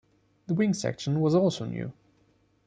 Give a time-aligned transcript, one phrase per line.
[0.47, 1.93] The wing section was also new.